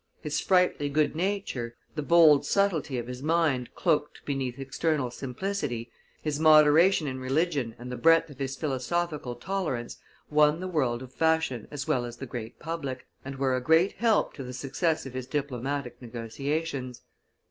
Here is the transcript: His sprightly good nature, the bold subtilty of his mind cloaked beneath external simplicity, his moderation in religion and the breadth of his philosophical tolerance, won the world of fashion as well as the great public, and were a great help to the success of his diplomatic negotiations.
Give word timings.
His 0.21 0.35
sprightly 0.35 0.89
good 0.89 1.15
nature, 1.15 1.75
the 1.93 2.01
bold 2.01 2.43
subtilty 2.43 2.97
of 2.97 3.05
his 3.05 3.21
mind 3.21 3.75
cloaked 3.75 4.25
beneath 4.25 4.57
external 4.57 5.11
simplicity, 5.11 5.91
his 6.23 6.39
moderation 6.39 7.05
in 7.05 7.19
religion 7.19 7.75
and 7.77 7.91
the 7.91 7.97
breadth 7.97 8.31
of 8.31 8.39
his 8.39 8.55
philosophical 8.55 9.35
tolerance, 9.35 9.97
won 10.31 10.59
the 10.59 10.67
world 10.67 11.03
of 11.03 11.13
fashion 11.13 11.67
as 11.69 11.87
well 11.87 12.03
as 12.03 12.17
the 12.17 12.25
great 12.25 12.57
public, 12.57 13.05
and 13.23 13.35
were 13.35 13.55
a 13.55 13.61
great 13.61 13.91
help 13.91 14.33
to 14.33 14.43
the 14.43 14.53
success 14.53 15.05
of 15.05 15.13
his 15.13 15.27
diplomatic 15.27 16.01
negotiations. 16.01 17.03